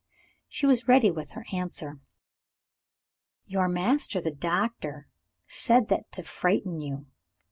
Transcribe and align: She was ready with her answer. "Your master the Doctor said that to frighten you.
She 0.47 0.65
was 0.65 0.87
ready 0.87 1.11
with 1.11 1.33
her 1.33 1.45
answer. 1.53 1.99
"Your 3.45 3.69
master 3.69 4.19
the 4.19 4.33
Doctor 4.33 5.07
said 5.45 5.89
that 5.89 6.11
to 6.13 6.23
frighten 6.23 6.79
you. 6.79 7.05